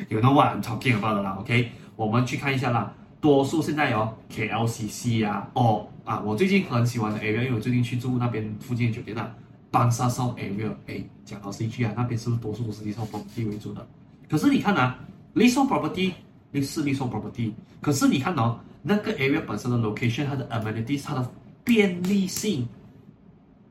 [0.08, 1.36] ，you know what I'm talking about 的啦。
[1.40, 2.92] OK，我们去看一下啦。
[3.20, 9.30] 多数现在有 KLCC 啊，哦啊，我最近很喜欢的 area，因为我最近去住那边附近的酒店啦。
[9.70, 13.86] 班沙绍 area，哎，讲到 CG 啊，那边是不是多数都是 leasing property 为主的？
[14.28, 14.98] 可是你看啊
[15.34, 16.12] ，leasehold property
[16.54, 21.30] 是 leasehold property，可是你看哦，那个 area 本身的 location，它的 amenities，它的
[21.62, 22.68] 便利性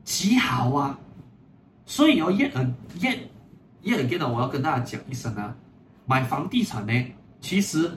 [0.04, 0.98] 极好啊。
[1.84, 2.52] 所以哦，yet
[2.98, 3.18] yet
[3.82, 5.54] yet again 我要跟大家讲一声啊，
[6.06, 6.92] 买房地产呢，
[7.40, 7.90] 其实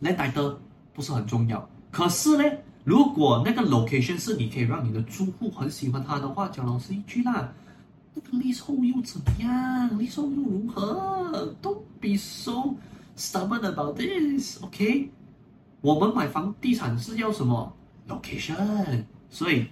[0.00, 0.56] land title
[0.92, 2.44] 不是很重要，可是呢。
[2.84, 7.52] 如果那个 location 是你可以让你的住户很喜欢它的话，讲老实一句啦，
[8.14, 12.74] 那个 leasehold 又怎么样？leasehold 又如何？Don't be so
[13.16, 15.10] stubborn about this，OK？
[15.82, 17.72] 我们买房地产是要什么
[18.08, 19.04] location？
[19.28, 19.66] 所以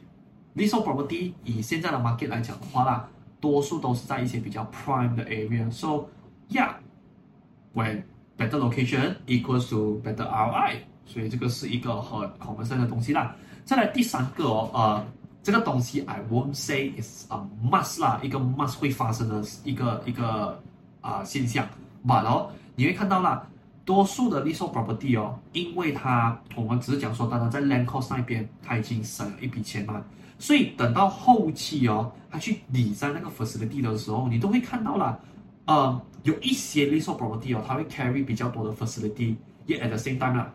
[0.55, 3.09] leasehold property 以现在的 market 来讲的话啦，
[3.41, 5.71] 多数都是在一些比较 prime 的 area。
[5.71, 6.09] So
[6.51, 8.03] yeah，when
[8.37, 10.81] better location equals to better ROI。
[11.09, 13.35] 所以这个是一个很 common 的东西啦。
[13.65, 15.05] 再来第三个哦，呃，
[15.43, 20.63] 这个东西 I won't say is a must 啦，一个 must 会发生的一个一个
[21.01, 21.67] 啊、现象。
[22.07, 23.45] But 哦，你会看到啦，
[23.85, 30.03] 多数的 lease property 哦，因为它我们只是讲说，当然在 land cost 那边，它已经省了一笔钱嘛，
[30.39, 35.19] 所以等到后期哦，它去理在那个 facility 的时候，你都会看到啦，
[35.67, 40.51] 呃，有一些 lease property 哦，它会 carry 比较多的 facility，yet at the same time 啦。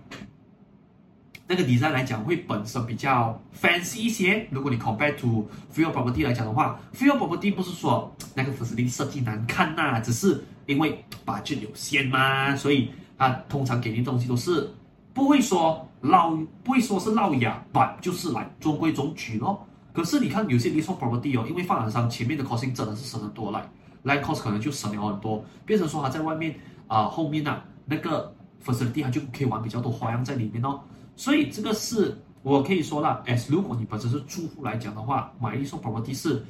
[1.48, 4.48] 那个 design 来讲会本身比较 fancy 一些。
[4.50, 14.74] 如果你 compare to feel property 来讲的话，feel property 不是说 那个 facility 设计难看呐、啊，只是因为 budget 有限嘛，所以它通常给你的东西都是
[15.14, 16.32] 不会说老，
[16.64, 19.68] 不会说是老雅，但就是来中规中矩咯。
[19.92, 23.70] 可是你看有些 leasehold property 哦，因为发展商前面的 costing 真的是省得多来
[24.06, 26.56] ，land cost 可能就省了很多，变成说它在外面
[26.88, 28.34] 啊、呃、后面呐、啊、那个
[28.66, 30.80] facility 它就可以玩比较多花样在里面哦。
[31.16, 36.44] 所以这个是我可以说啦，as 如果你本身是住户来讲的话，买一送 property 是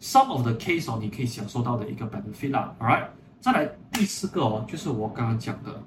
[0.00, 2.74] some of the case 哦，你可以享受到的一个 benefit 啦。
[2.80, 3.06] ，all right
[3.40, 5.82] 再来第四个哦，就是我刚刚讲的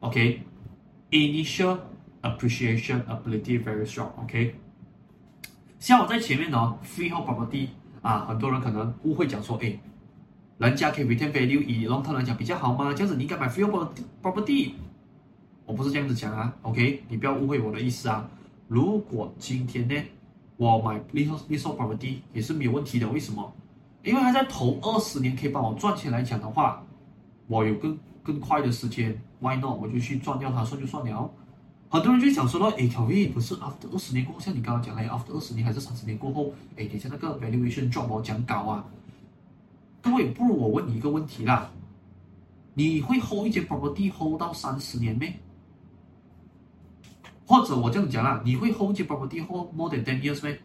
[0.00, 1.78] ，OK，initial
[2.22, 4.54] appreciation ability very strong，OK。
[5.78, 7.68] 像我在前面哦，freehold property
[8.02, 9.78] 啊，很多人可能误会讲说，哎，
[10.58, 12.92] 人家可以 retain value 以 long term 来讲比较好吗？
[12.92, 13.88] 这样子你应该买 freehold
[14.22, 14.72] property。
[15.72, 18.28] 我不是这样子讲啊，OK，你不要误会我的意思啊。
[18.68, 19.94] 如果今天呢，
[20.58, 23.50] 我买 leasehold leasehold property 也是没有问题的，为什么？
[24.04, 26.84] 因为它在头二十年可以帮我赚钱来讲的话，
[27.46, 29.80] 我有更更快的时间，Why not？
[29.80, 31.30] 我就去赚掉它，算就算了。
[31.88, 38.84] 很多人就想说了，哎，小叶不是 after 二十年过后，像你刚刚讲的，after 二十年还是三十年过后，哎，等下那个 valuation drop 我讲高啊。
[40.02, 41.70] 各位，不如我问你一个问题啦，
[42.74, 45.34] 你会 hold 一间 property hold 到三十年没？
[47.52, 50.56] 或者我这样讲啦，你会 hold 住 property hold more than ten years 吗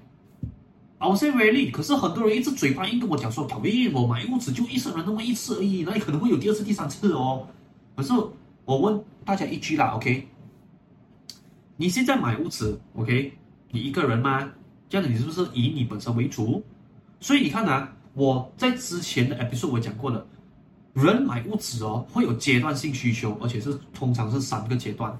[1.00, 7.46] ？I would say really，可是很多人一直嘴巴硬跟我讲说，讨厌，我买屋子就一生人那么一次而已，那可能会有第二次、第三次哦。
[7.94, 8.14] 可是
[8.64, 10.30] 我问大家一句啦，OK？
[11.76, 13.34] 你现在买屋子，OK？
[13.72, 14.50] 你一个人吗？
[14.88, 16.64] 这样子你是不是以你本身为主？
[17.20, 20.26] 所以你看啊，我在之前的 episode 我讲过了
[20.94, 25.20] 人买屋子哦，会有阶段性需求，而且是通常是三个阶段。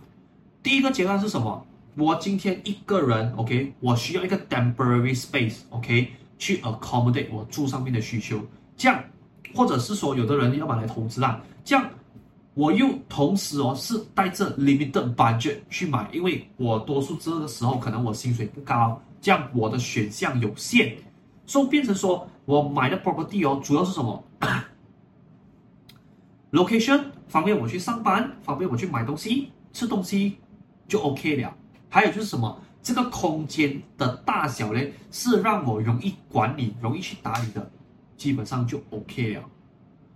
[0.68, 1.66] 第一个阶段是什么？
[1.96, 8.38] 我今天一个人，OK，我需要一个 temporary space，OK，去 accommodate 我住上面的需求。
[8.76, 9.02] 这样，
[9.56, 11.90] 或者是说，有的人要买来投资啦，这样。
[12.54, 20.96] 我又同时哦是带着 limited budget 去买，因为我多数这个时候可能我薪水不高，这样我的选项有限，
[21.46, 24.22] 所以变成说我买的 property 哦主要是什么？
[26.52, 30.36] location 方便我去上班，方便我去买东西、吃东西
[30.88, 31.56] 就 OK 了。
[31.90, 32.62] 还有就是什么？
[32.82, 34.80] 这个空间的大小呢，
[35.12, 37.70] 是让我容易管理、容易去打理的，
[38.16, 39.44] 基本上就 OK 了。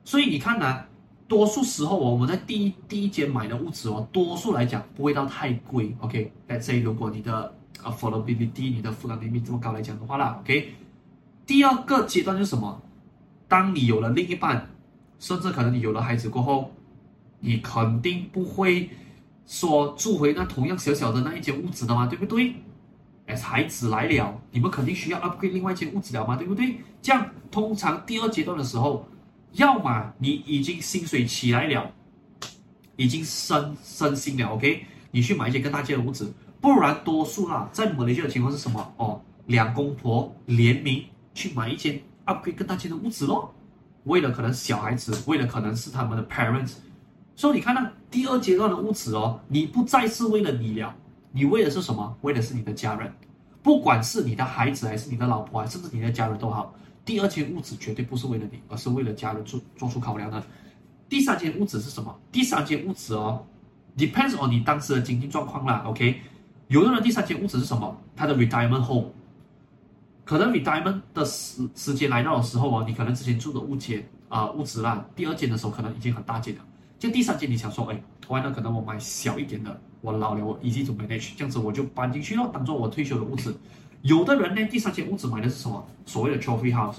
[0.06, 0.86] 所以你看呢、
[1.28, 5.94] 多数时候，我们在第一第一间买的屋子哦，多数来讲不会到太贵。
[6.00, 7.54] OK，let's say 如果你的
[7.84, 10.74] affordability，你的负担能力这么高来讲的话啦，OK。
[11.46, 12.82] 第二个阶段是什么？
[13.50, 14.70] 当你有了另一半，
[15.20, 16.72] 甚至可能你有了孩子过后，
[17.42, 18.90] 你肯定不会
[19.52, 22.56] 说住回那同样小小的那一间屋子的嘛，对不对？
[23.26, 26.78] 哎，孩子来了，你们肯定需要 upgrade 另外一间屋子了嘛，对不对？
[27.02, 29.06] 这样通常第二阶段的时候。
[29.56, 31.92] 要么你已经薪水起来了，
[32.96, 38.94] 已经升升薪了，OK，你去买一间更大间的屋子，不然多数啦，在马来西亚的情况是什么？
[38.96, 43.54] 哦，两公婆联名去买一间 upgrade 更大间的屋子咯，
[44.06, 46.76] 为了可能小孩子，为了可能是他们的 parents，
[47.36, 50.94] 所以你看到第二阶段的屋子哦，你不再是为了你了，
[51.32, 52.16] 你为的是什么？
[52.22, 53.12] 为的是你的家人，
[53.64, 56.74] 不管是你的孩子还是你的老婆，甚至你的家人都好。
[57.04, 60.44] 第二间屋子绝对不是为了你，而是为了家人做做出考量的。
[61.10, 62.16] 第三间屋子是什么？
[62.32, 63.44] 第三间屋子哦
[63.98, 65.84] ，depends on 你当时的经济状况啦。
[65.88, 66.22] OK，
[66.68, 67.98] 有用的第三间屋子是什么？
[68.16, 69.08] 他的 retirement home，
[70.24, 76.62] 可能 retirement 的时时间来到的时候哦，你可能之前住的屋间啊、呃、屋子啦，第二间的时候可能已经很大间了。
[77.02, 83.60] 就第三间你想说，哎，完了可能我买小一点的，我老了我 easy to manage，这样子我就搬进去咯，当做我退休的屋子。
[84.04, 85.84] 有的人呢，第三间屋子买的是什么？
[86.06, 86.98] 所谓的 trophy house，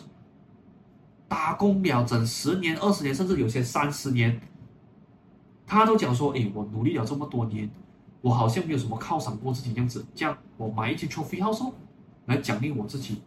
[1.29, 4.41] 打工了整十年、二十年，甚至有些三十年，
[5.65, 7.71] 他都讲说：“诶，我努力了这么多年，
[8.23, 10.05] 我好像没有什么犒赏过自己这样子。
[10.17, 11.73] 这样，我买一间 trophy house
[12.27, 13.23] 来奖励我自己。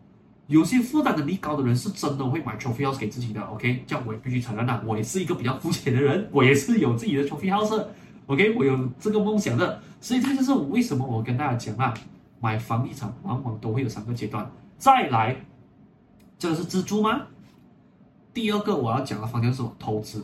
[0.47, 3.41] 有些负担能力高的人是真的会买 trophy house 给自己的。
[3.41, 7.85] OK，这样我也必须承认了，我也是一个比较肤浅的人，我也是有自己的 trophy house。
[8.27, 11.93] OK，我有这个梦想的，所以这就是为什么我跟大家讲啊。
[12.41, 15.35] 买房地产往往都会有三个阶段，再来，
[16.37, 17.23] 这个是自住吗？
[18.35, 20.23] 第二个我要讲的方向是投资，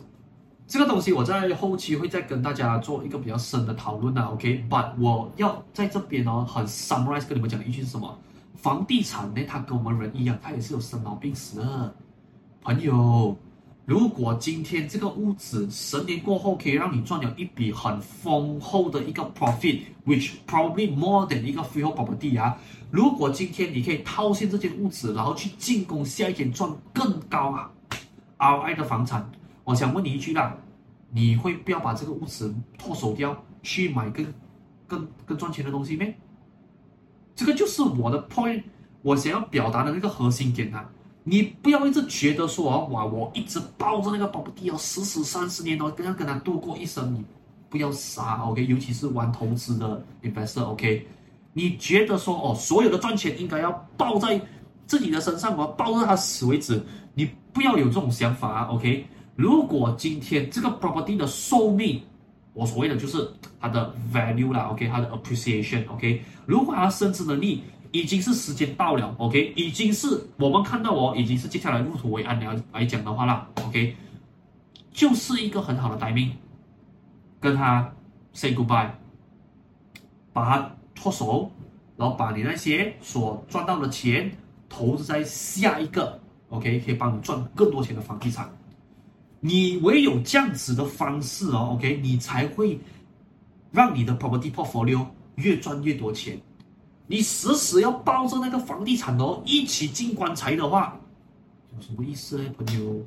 [0.68, 4.26] 这个东西我在后期会再跟大家做一个比较深的讨论啊。
[4.26, 8.16] OK，but 我要在这边呢很 summarize 跟你们讲的一句是什么？
[8.62, 11.94] 房地产呢，它跟我们人一样，它也是有生老病死的，
[12.62, 13.36] 朋友。
[13.84, 22.56] 如果今天这个屋子十年过后可以让你赚了一笔很丰厚的一个 profit，which probably more than 一个 freehold property 啊，
[22.92, 27.68] 如果今天你可以套现这间屋子，然后去进攻下一间赚更高啊
[28.38, 29.28] ROI 的房产，
[29.64, 30.56] 我想问你一句啦，
[31.10, 34.24] 你会不要把这个屋子脱手掉，去买更
[34.86, 36.16] 更更赚钱的东西咩？
[37.34, 38.62] 这个就是我的 point，
[39.02, 40.88] 我想要表达的那个核心点啊。
[41.24, 47.24] 你不要一直觉得说哦，哇，我一直抱着那个 property 哦，死死三十年哦，跟要跟他度过一生，你
[47.70, 48.66] 不要傻，OK？
[48.66, 51.06] 尤其是玩投资的 investor，OK？
[51.52, 54.40] 你觉得说哦，所有的赚钱应该要抱在
[54.86, 59.06] 自己的身上，我要抱着它死为止，你不要有这种想法啊，OK？
[59.36, 62.02] 如果今天这个 property 的寿命，
[62.54, 64.86] 我所谓的就是它的 value 啦，OK？
[64.88, 66.22] 它的 appreciation，OK？
[66.46, 67.62] 如果它升值能力，
[67.92, 73.96] 已经是时间到了，OK，已经是我们看到哦，已经是接下来入土为安了来讲的话啦，OK，
[74.90, 76.30] 就是一个很好的 timing，
[77.40, 77.92] 跟他
[78.32, 78.90] say goodbye，
[80.32, 81.50] 把它脱手，
[81.96, 84.30] 然后把你那些所赚到的钱
[84.68, 88.50] 投资在下一个，OK，可以帮你赚更多钱的房地产。
[89.44, 92.78] 你唯有这样子的方式哦，OK，你才会
[93.72, 96.40] 让你的 property portfolio 越赚越多钱。
[97.08, 100.96] 你时时要抱着那个房地产哦，一起进棺材的话，
[101.76, 103.04] 有什么意思呢，朋友？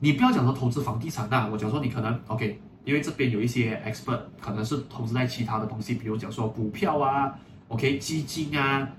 [0.00, 8.90] 你不要讲说投资房地产呐，我讲说你可能 OK，因为这边有一些 expert 可能是投资在其他的东西，比如讲说股票啊，OK，基金啊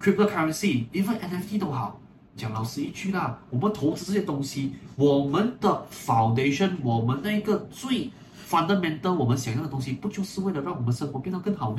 [0.00, 2.00] ，cryptocurrency，even NFT 都好。
[2.36, 8.10] 讲老实一句啦，我们投资这些东西，我们的 foundation，我们那个最
[8.48, 11.78] fundamental，我们想要的东西，不就是为了让我们生活变得更好吗？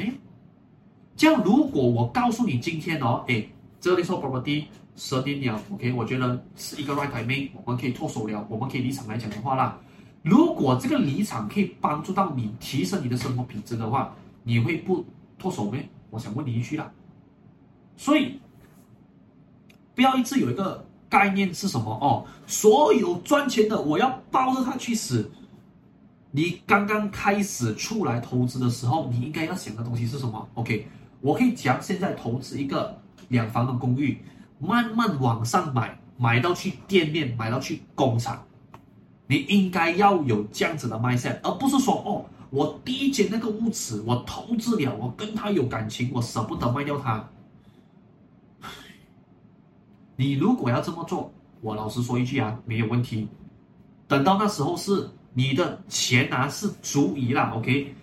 [1.16, 3.50] 这样，如果我告诉你今天哦，诶，
[3.80, 9.78] 这里说 property 十年了，OK，我觉得是一个 right timing，我们可以脱手了，我们可以离场来讲的话啦。
[10.24, 15.06] 如果这个离场可以帮助到你提升你的生活品质的话，你会不
[15.38, 15.78] 脱手吗？
[16.10, 16.92] 我想问你一句啦。
[17.96, 18.40] 所以
[19.96, 25.32] 不要一直有一个概念是什么哦，所有赚钱的我要抱着它去死。
[26.32, 30.86] 你刚刚开始出来投资的时候，你应该要想的东西是什么？OK，
[31.22, 34.22] 我可以讲，现在投资一个两房的公寓，
[34.60, 38.44] 慢慢往上买，买到去店面，买到去工厂，
[39.28, 47.26] 你应该要有这样子的 mindset，而不是说哦，我第一间那个屋子我投资了，我跟他有感情，我舍不得卖掉它。
[50.16, 53.28] 你如果要这么做，我老实说一句啊，没有问题。
[54.08, 55.10] 等到那时候是。
[55.38, 57.94] 你的钱啊是足以了，OK，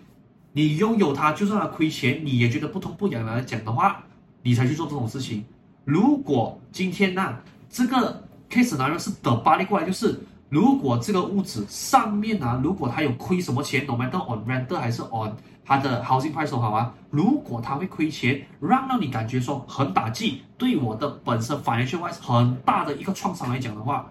[0.53, 4.05] 你拥有它，就算它亏钱，你也觉得不痛不痒的来讲的话，
[4.43, 5.43] 你才去做这种事情。
[5.87, 7.39] 如果今天呢、
[7.71, 10.21] 这个 case 呢是等巴黎过来，就是
[10.53, 15.34] 如果这个屋子上面啊，如果它有亏什么钱，no matter on renter 还是 on
[15.64, 24.07] 它的 housing price 都好啊，如果它会亏钱，让让你感觉说很打击，对我的本身 financial wise 很大的一个创伤来讲的话。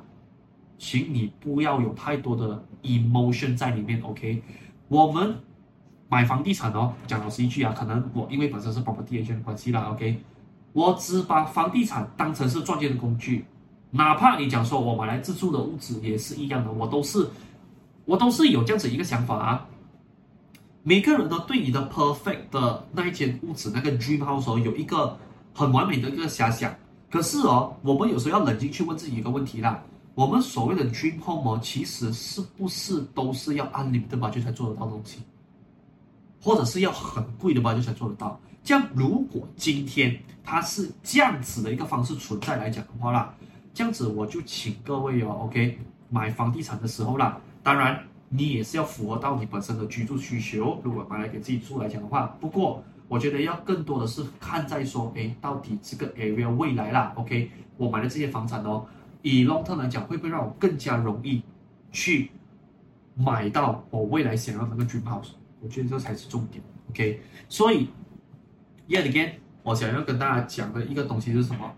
[0.79, 4.41] 请你不要有太多的 emotion 在里面，OK？
[4.87, 5.35] 我们
[6.09, 10.19] 买房地产哦，讲老实一句啊，可能我因为本身是 property agent 关系啦，OK？
[10.73, 13.45] 我只把房地产当成是赚钱的工具，
[13.91, 17.27] 哪怕你讲说我买来自住的屋子也是一样的，我都是
[18.05, 19.67] 我都是有这样子一个想法啊。
[20.83, 25.15] 每个人都对你的 perfect 的那一间屋子那个 dream house 有一个
[25.53, 26.73] 很完美的一个遐想，
[27.09, 29.83] 可是哦，我们有时候要冷静去问自己一个问题啦。
[30.15, 35.19] 我们所谓的 dream home 其实是不是都是要按你的 budget 才做得到东西，
[36.41, 38.39] 或者是要很贵的 budget 才做得到？
[38.63, 43.33] 这样，如果今天它是这样子的一个方式存在来讲的话啦，
[43.73, 50.79] 这样子我就请各位哦，OK，买房地产的时候啦，当然你也是要符合到你本身的居住需求。
[50.83, 58.85] 如果买来给自己住来讲的话，不过我觉得要更多的是看在说，哎，到底这个 area 未来啦，OK，我买的这些房产哦。
[59.21, 61.41] 以 long term 来讲，会不会让我更加容易
[61.91, 62.31] 去
[63.15, 65.31] 买到我未来想要的那个 dream house？
[65.61, 66.63] 我觉得这才是重点。
[66.89, 67.87] OK，所以
[68.89, 71.71] yet again，我想要跟大家讲的一个东西是什么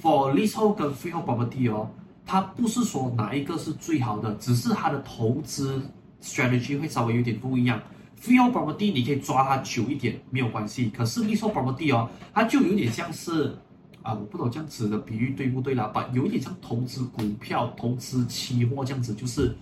[0.00, 1.90] ？For leasehold 跟 freehold property 哦，
[2.26, 5.80] 它不是说哪一个是最好的，只是它的投资
[6.22, 7.80] strategy 会稍微有点不一样。
[8.20, 13.56] freehold property 你可以抓它久一点没有关系，可是 leasehold property 哦，它就有点像是。
[14.02, 15.84] 啊，我不懂这样子的比喻对不对啦？
[15.88, 19.54] 把有点像投资股票、投资期货这样子，就是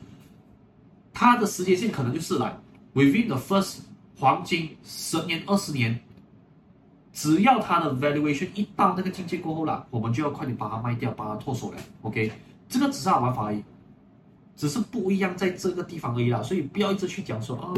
[1.12, 2.56] 它的时间线可能就是来
[2.94, 3.78] within the first
[4.16, 5.98] 黄金十年、二十年，
[7.18, 11.76] 只要它的 valuation 一到那个境界过后了，我们就要快点把它卖掉，把它脱手了。
[12.02, 12.30] OK，
[12.68, 13.60] 这个只是玩法而已，
[14.54, 16.40] 只是不一样在这个地方而已啦。
[16.40, 17.74] 所以不要一直去讲说啊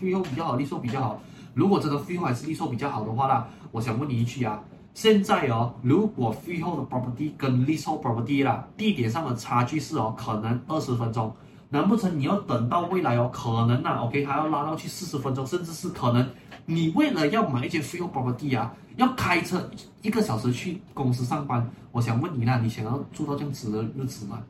[0.00, 1.20] ，freehold 比较好，leasehold 比较好。
[1.52, 4.58] 如果这个 feel 还是 leasehold 比较好的话啦，我想问你一句啊。
[4.94, 11.30] 现在哦，如果 feel 的 property 跟 lease property 啦，地点上的差距是哦，可能二十分钟，
[11.68, 16.26] 难不成你要等到未来哦，可能呐，OK，还要拉到去四十分钟，甚至是可能
[16.66, 19.70] 你为了要买一间 free property 啊，要开车
[20.02, 21.70] 一个小时去公司上班。
[21.92, 24.42] 我想问你啦，你想要做到这样子的日子吗？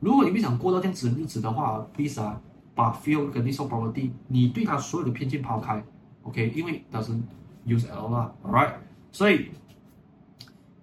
[0.00, 2.40] 如果你不想过到这样子的日子的话，please 啊，
[2.74, 5.82] 把 freehold 跟 leasehold property 你对它所有的偏见抛开
[6.22, 7.22] ，OK，因为 doesn't
[7.66, 8.72] use at all 啦，alright。
[9.12, 9.48] 所以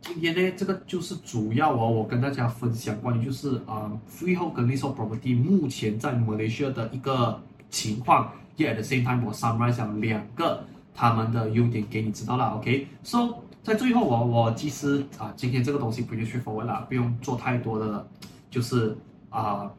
[0.02, 8.32] 今天呢，这个就是主要哦，我跟大家分享关于就是啊，freehold 跟 leasehold property 目前在马来西亚的一个情况。
[8.58, 12.88] yet at the same time 我 summarize 两个他们的优点给你知道了，OK。
[13.04, 18.06] So 在最后我我其实啊今天这个东西不用去分了，不用做太多的
[18.50, 18.98] 就是
[19.30, 19.72] 啊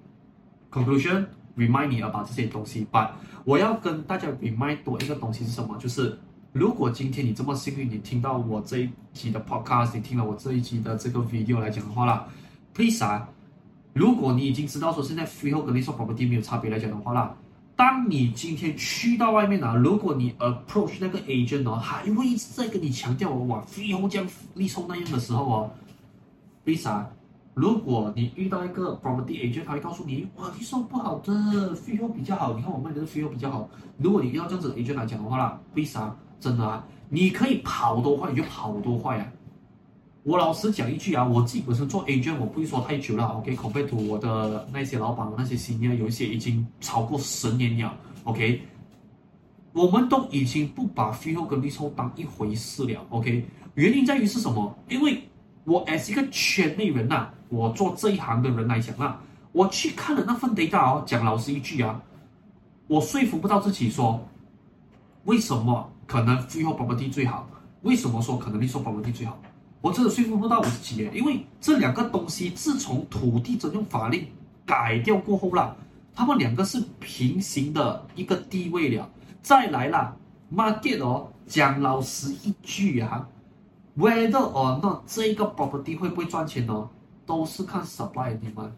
[0.71, 1.27] conclusion
[1.57, 3.11] remind 你 about 这些东西，but
[3.45, 6.19] 我要跟大家 remind 多一个东西是什么，就是。
[6.51, 12.27] 如果今天你这么幸运，你听到我这一集的 podcast，你听了我这一集的这个 video 来讲的话啦
[12.75, 13.29] ，please 啊，
[13.93, 17.37] 如果你已经知道说现在 freehold 跟 l e a s e property 没有差别来讲的话啦，
[17.79, 25.71] 当你今天去到外面啊，如果你 approach 那个 agent 哦，还会一直在跟你强调我往 feel 这样 leasehold 那样的时候哦
[26.65, 27.09] 为啥，
[27.55, 31.33] 如果你遇到一个 property agent，他会告诉你哇 leasehold 不好的
[31.77, 33.71] feel 比较好，你看我卖的是 freehold 比较好。
[33.97, 36.15] 如果你遇到这样子的 agent 来讲的话啦为啥。
[36.41, 39.27] 真的啊，你可以跑多快你就跑多快啊！
[40.29, 48.61] 我老实讲一句啊，我自己本身做 agent，我不会说太久了 OK，孔佩图我的那些老板那些经验有一些已经超过十年了，OK，
[49.73, 53.43] 我们都已经不把 feel 跟 feel 当一回事了，OK。
[53.73, 54.77] 原因在于是什么？
[54.91, 55.19] 因为
[55.65, 59.19] 我 as 一个圈内人呐、我做这一行的人来讲啊，
[59.53, 62.03] 我去看了那份 data 哦，讲老实一句啊，
[62.87, 64.23] 我说服不到自己说，
[65.25, 67.49] 为什么可能 feel property 最好？
[67.81, 69.41] 为什么说可能 lease property 最好？
[69.81, 74.27] 我真的说服不到我自己耶，因为这两个东西自从土地征用法令
[74.67, 75.75] 改掉过后啦，
[76.15, 79.09] 他们两个是平行的一个地位了。
[79.41, 80.17] 再来啦
[80.53, 83.29] ，market 哦，讲老实一句啊
[83.97, 86.91] ，whether or not 这个 property 会不会赚钱呢？
[87.25, 88.71] 都是看 supply and demand。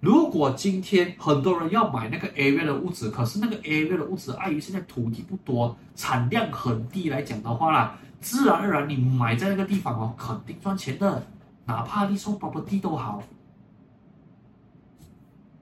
[0.00, 11.22] 如果今天很多人要买那个 area 的物质，可是那个 area 的物质碍于现在土地不多，产量很低来讲的话啦，自然而然你买在那个地方哦，肯定赚钱的，
[11.66, 13.22] 哪怕你送 property 都好。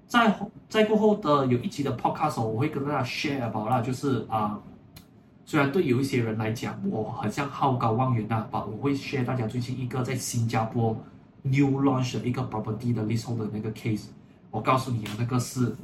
[0.06, 0.38] 在
[0.68, 4.58] 在过后的有一集的 podcast 我会跟大家 share about 啦，就是啊、
[5.44, 10.96] 虽然对有一些人来讲，我很像好高望远呐，把我会 share 大家最近一个在新加坡
[11.42, 14.06] new launch 的一个 property 的 l i s t 的那个 case。
[14.50, 15.74] 我告诉你啊，那个是，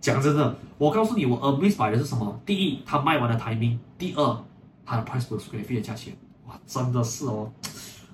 [0.00, 2.40] 讲真的，我告诉你，我 amazed by 的是什么？
[2.46, 4.44] 第一，他卖完的 timing；第二，
[4.86, 7.52] 他的 price per square feet 的价钱，哇，真的是哦，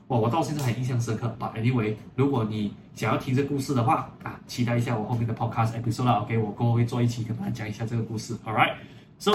[0.09, 1.34] 哇，我到现在还印象深刻。
[1.39, 8.37] But anyway，如果你想要听这故事的话啊，期待一下我后面的 podcast episode，OK，我过后会做一期跟大家讲一下这个故事。
[8.45, 9.32] All right，so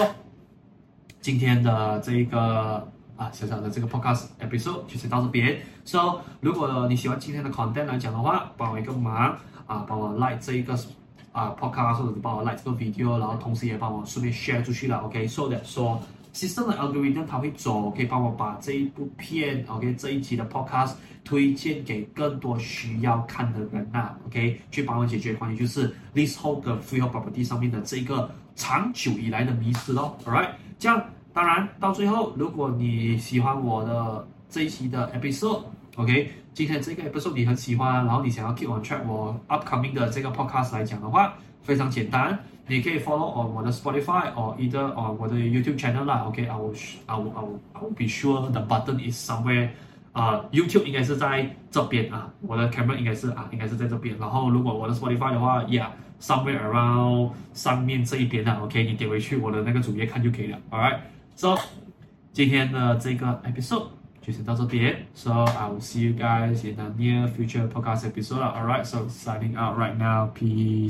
[1.20, 2.86] 今天的这一个。
[3.14, 5.60] 啊，小小的这个 podcast episode 就先到这边。
[5.84, 10.76] So，如果你喜欢今天的 content 来讲的话，帮我一个忙啊，帮我 like 这一个
[11.32, 14.98] 啊 podcast，或者是帮我 like 这个 video，然后同时也帮我顺便 share 出去了。
[14.98, 16.00] OK，so that 说
[16.32, 20.92] system 的 algorithm 它会走，可以帮我把这一部片，OK，这一期的 podcast
[21.24, 30.16] 推荐给更多需要看的人呐、OK，去帮我解决关于就是 leasehold 的 freehold property 上面的这个长久以来的迷思咯。
[30.24, 30.50] ，all right？
[30.78, 31.04] 这样。
[31.34, 42.37] 当然，到最后，如果你喜欢我的这一期的 episode，OK，今天这个 episode 你很喜欢，然后你想要 keep on track 我 upcoming 的这个 podcast 来讲的话，非常简单，
[42.67, 47.41] 你可以 follow on 我的 Spotify or either on 我的 YouTube channel 啦，OK，I will I will I
[47.41, 49.69] will I will be sure the button is somewhere，
[50.13, 61.55] 啊，uh，YouTube 应该是在这边啊，我的 camera 应该是啊，应该是在这边，然后如果我的 Spotify 的话，Yeah，somewhere around 上面这一边啊，OK，你点回去我的那个主页看就可以了，Alright。So，
[62.33, 63.89] 今天的这个 episode
[64.21, 65.05] 就先到这边。
[65.13, 68.41] So I will see you guys in the near future podcast episode.
[68.41, 70.31] Alright, so signing out right now.
[70.33, 70.85] Peace.